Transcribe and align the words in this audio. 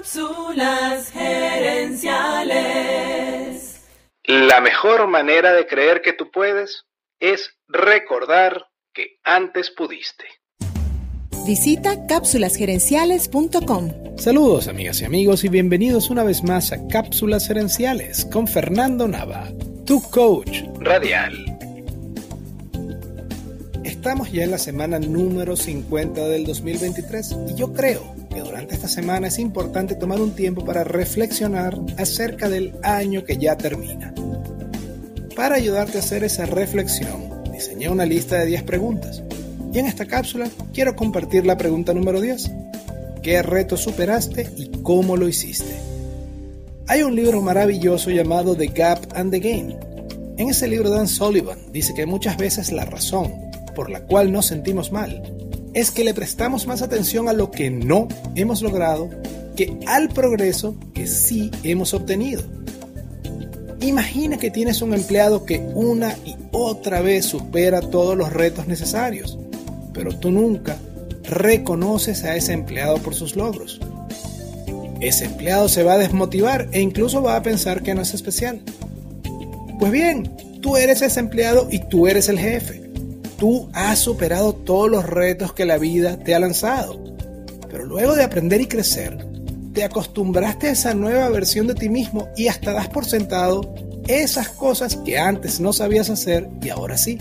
Cápsulas 0.00 1.10
gerenciales. 1.10 3.82
La 4.24 4.62
mejor 4.62 5.06
manera 5.08 5.52
de 5.52 5.66
creer 5.66 6.00
que 6.00 6.14
tú 6.14 6.30
puedes 6.30 6.86
es 7.20 7.50
recordar 7.68 8.64
que 8.94 9.18
antes 9.24 9.70
pudiste. 9.70 10.24
Visita 11.44 12.06
cápsulasgerenciales.com. 12.06 14.16
Saludos 14.16 14.68
amigas 14.68 15.02
y 15.02 15.04
amigos 15.04 15.44
y 15.44 15.50
bienvenidos 15.50 16.08
una 16.08 16.24
vez 16.24 16.42
más 16.44 16.72
a 16.72 16.78
Cápsulas 16.88 17.46
Gerenciales 17.46 18.24
con 18.24 18.48
Fernando 18.48 19.06
Nava, 19.06 19.50
tu 19.84 20.00
coach 20.00 20.62
radial. 20.78 21.34
Estamos 23.84 24.32
ya 24.32 24.44
en 24.44 24.52
la 24.52 24.58
semana 24.58 24.98
número 24.98 25.56
50 25.56 26.26
del 26.26 26.46
2023 26.46 27.36
y 27.50 27.56
yo 27.56 27.74
creo 27.74 28.19
durante 28.60 28.74
esta 28.74 28.88
semana 28.88 29.28
es 29.28 29.38
importante 29.38 29.94
tomar 29.94 30.20
un 30.20 30.32
tiempo 30.32 30.62
para 30.66 30.84
reflexionar 30.84 31.80
acerca 31.96 32.50
del 32.50 32.74
año 32.82 33.24
que 33.24 33.38
ya 33.38 33.56
termina. 33.56 34.12
Para 35.34 35.54
ayudarte 35.54 35.96
a 35.96 36.00
hacer 36.00 36.24
esa 36.24 36.44
reflexión, 36.44 37.42
diseñé 37.50 37.88
una 37.88 38.04
lista 38.04 38.36
de 38.36 38.44
10 38.44 38.64
preguntas. 38.64 39.22
Y 39.72 39.78
en 39.78 39.86
esta 39.86 40.04
cápsula 40.04 40.50
quiero 40.74 40.94
compartir 40.94 41.46
la 41.46 41.56
pregunta 41.56 41.94
número 41.94 42.20
10. 42.20 42.50
¿Qué 43.22 43.40
reto 43.40 43.78
superaste 43.78 44.50
y 44.54 44.68
cómo 44.82 45.16
lo 45.16 45.26
hiciste? 45.26 45.74
Hay 46.86 47.02
un 47.02 47.16
libro 47.16 47.40
maravilloso 47.40 48.10
llamado 48.10 48.54
The 48.54 48.66
Gap 48.66 49.06
and 49.14 49.30
the 49.30 49.40
Game. 49.40 49.78
En 50.36 50.50
ese 50.50 50.68
libro 50.68 50.90
Dan 50.90 51.08
Sullivan 51.08 51.72
dice 51.72 51.94
que 51.94 52.04
muchas 52.04 52.36
veces 52.36 52.72
la 52.72 52.84
razón 52.84 53.32
por 53.74 53.88
la 53.88 54.00
cual 54.00 54.30
nos 54.30 54.44
sentimos 54.44 54.92
mal 54.92 55.22
es 55.74 55.90
que 55.90 56.04
le 56.04 56.14
prestamos 56.14 56.66
más 56.66 56.82
atención 56.82 57.28
a 57.28 57.32
lo 57.32 57.50
que 57.50 57.70
no 57.70 58.08
hemos 58.34 58.62
logrado 58.62 59.08
que 59.56 59.78
al 59.86 60.08
progreso 60.08 60.76
que 60.94 61.06
sí 61.06 61.50
hemos 61.62 61.94
obtenido. 61.94 62.42
Imagina 63.80 64.38
que 64.38 64.50
tienes 64.50 64.82
un 64.82 64.94
empleado 64.94 65.44
que 65.44 65.58
una 65.74 66.14
y 66.24 66.36
otra 66.52 67.00
vez 67.00 67.26
supera 67.26 67.80
todos 67.80 68.16
los 68.16 68.32
retos 68.32 68.66
necesarios, 68.66 69.38
pero 69.94 70.14
tú 70.14 70.30
nunca 70.30 70.76
reconoces 71.24 72.24
a 72.24 72.36
ese 72.36 72.52
empleado 72.52 72.98
por 72.98 73.14
sus 73.14 73.36
logros. 73.36 73.80
Ese 75.00 75.24
empleado 75.24 75.68
se 75.68 75.82
va 75.82 75.94
a 75.94 75.98
desmotivar 75.98 76.68
e 76.72 76.80
incluso 76.80 77.22
va 77.22 77.36
a 77.36 77.42
pensar 77.42 77.82
que 77.82 77.94
no 77.94 78.02
es 78.02 78.12
especial. 78.12 78.60
Pues 79.78 79.90
bien, 79.92 80.30
tú 80.60 80.76
eres 80.76 81.00
ese 81.00 81.20
empleado 81.20 81.68
y 81.70 81.78
tú 81.78 82.06
eres 82.06 82.28
el 82.28 82.38
jefe 82.38 82.89
tú 83.40 83.70
has 83.72 83.98
superado 83.98 84.52
todos 84.52 84.90
los 84.90 85.04
retos 85.04 85.54
que 85.54 85.64
la 85.64 85.78
vida 85.78 86.18
te 86.18 86.34
ha 86.34 86.38
lanzado. 86.38 87.02
Pero 87.70 87.86
luego 87.86 88.14
de 88.14 88.22
aprender 88.22 88.60
y 88.60 88.66
crecer, 88.66 89.26
te 89.72 89.82
acostumbraste 89.82 90.68
a 90.68 90.72
esa 90.72 90.94
nueva 90.94 91.28
versión 91.30 91.66
de 91.66 91.74
ti 91.74 91.88
mismo 91.88 92.28
y 92.36 92.48
hasta 92.48 92.72
das 92.72 92.88
por 92.88 93.06
sentado 93.06 93.74
esas 94.06 94.50
cosas 94.50 94.96
que 94.96 95.18
antes 95.18 95.58
no 95.58 95.72
sabías 95.72 96.10
hacer 96.10 96.48
y 96.62 96.68
ahora 96.68 96.98
sí. 96.98 97.16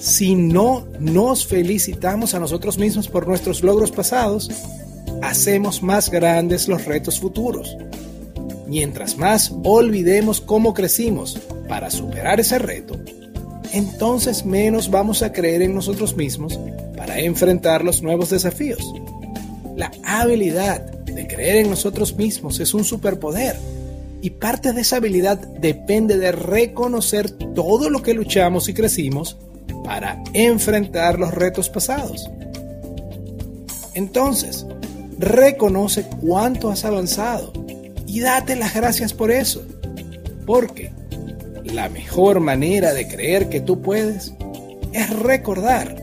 Si 0.00 0.34
no 0.34 0.88
nos 0.98 1.46
felicitamos 1.46 2.34
a 2.34 2.40
nosotros 2.40 2.78
mismos 2.78 3.06
por 3.06 3.28
nuestros 3.28 3.62
logros 3.62 3.92
pasados, 3.92 4.50
hacemos 5.22 5.84
más 5.84 6.10
grandes 6.10 6.66
los 6.66 6.84
retos 6.84 7.20
futuros. 7.20 7.76
Mientras 8.66 9.16
más 9.16 9.52
olvidemos 9.62 10.40
cómo 10.40 10.74
crecimos 10.74 11.38
para 11.68 11.90
superar 11.90 12.40
ese 12.40 12.58
reto, 12.58 12.98
entonces 13.72 14.44
menos 14.44 14.90
vamos 14.90 15.22
a 15.22 15.32
creer 15.32 15.62
en 15.62 15.74
nosotros 15.74 16.16
mismos 16.16 16.58
para 16.96 17.18
enfrentar 17.20 17.84
los 17.84 18.02
nuevos 18.02 18.30
desafíos. 18.30 18.92
La 19.76 19.90
habilidad 20.04 20.80
de 21.04 21.26
creer 21.26 21.56
en 21.56 21.70
nosotros 21.70 22.16
mismos 22.16 22.60
es 22.60 22.74
un 22.74 22.84
superpoder 22.84 23.56
y 24.20 24.30
parte 24.30 24.72
de 24.72 24.82
esa 24.82 24.96
habilidad 24.96 25.38
depende 25.38 26.16
de 26.16 26.32
reconocer 26.32 27.30
todo 27.30 27.90
lo 27.90 28.02
que 28.02 28.14
luchamos 28.14 28.68
y 28.68 28.74
crecimos 28.74 29.36
para 29.84 30.22
enfrentar 30.32 31.18
los 31.18 31.34
retos 31.34 31.68
pasados. 31.68 32.30
Entonces, 33.94 34.66
reconoce 35.18 36.06
cuánto 36.20 36.70
has 36.70 36.84
avanzado 36.84 37.52
y 38.06 38.20
date 38.20 38.56
las 38.56 38.74
gracias 38.74 39.12
por 39.12 39.30
eso, 39.30 39.62
porque 40.46 40.92
la 41.64 41.88
mejor 41.88 42.40
manera 42.40 42.92
de 42.92 43.08
creer 43.08 43.48
que 43.48 43.60
tú 43.60 43.80
puedes 43.82 44.34
es 44.92 45.10
recordar 45.10 45.94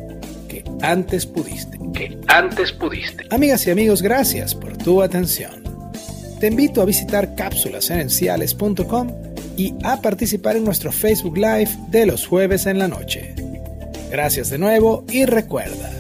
que 0.48 0.64
antes 0.82 1.26
pudiste. 1.26 1.78
Que 1.94 2.18
antes 2.28 2.72
pudiste. 2.72 3.26
Amigas 3.30 3.66
y 3.68 3.72
amigos, 3.72 4.02
gracias 4.02 4.56
por 4.56 4.78
tu 4.78 5.02
atención. 5.02 5.64
Te 6.40 6.48
invito 6.48 6.82
a 6.82 6.86
visitar 6.86 7.36
cápsulasenenciales.com 7.36 9.12
y 9.58 9.76
a 9.84 10.02
participar 10.02 10.56
en 10.56 10.64
nuestro 10.64 10.92
Facebook 10.92 11.38
Live 11.38 11.70
de 11.90 12.06
los 12.06 12.26
jueves 12.26 12.66
en 12.66 12.80
la 12.80 12.88
noche. 12.88 13.36
Gracias 14.10 14.50
de 14.50 14.58
nuevo 14.58 15.04
y 15.10 15.26
recuerda, 15.26 15.92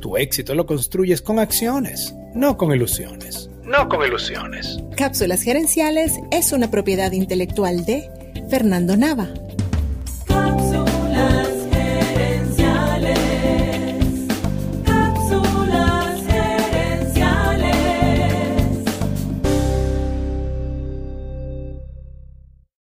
tu 0.00 0.16
éxito 0.16 0.54
lo 0.54 0.66
construyes 0.66 1.20
con 1.20 1.38
acciones, 1.38 2.14
no 2.34 2.56
con 2.56 2.72
ilusiones. 2.72 3.50
No 3.64 3.88
con 3.88 4.06
ilusiones. 4.06 4.78
Cápsulas 4.96 5.42
Gerenciales 5.42 6.14
es 6.30 6.52
una 6.52 6.70
propiedad 6.70 7.12
intelectual 7.12 7.84
de 7.84 8.08
Fernando 8.52 8.98
Nava. 8.98 9.41